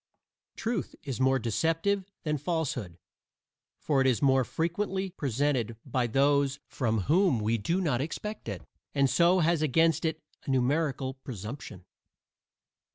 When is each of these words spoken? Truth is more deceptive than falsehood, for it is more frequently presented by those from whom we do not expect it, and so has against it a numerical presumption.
Truth 0.55 0.95
is 1.03 1.21
more 1.21 1.37
deceptive 1.37 2.05
than 2.23 2.39
falsehood, 2.39 2.97
for 3.77 4.01
it 4.01 4.07
is 4.07 4.19
more 4.19 4.43
frequently 4.43 5.11
presented 5.11 5.77
by 5.85 6.07
those 6.07 6.57
from 6.65 7.01
whom 7.01 7.39
we 7.39 7.59
do 7.59 7.79
not 7.79 8.01
expect 8.01 8.49
it, 8.49 8.63
and 8.95 9.07
so 9.07 9.41
has 9.41 9.61
against 9.61 10.03
it 10.03 10.19
a 10.47 10.49
numerical 10.49 11.13
presumption. 11.13 11.85